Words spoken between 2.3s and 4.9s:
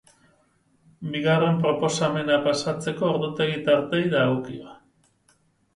paseatzeko ordutegi tarteei dagokio.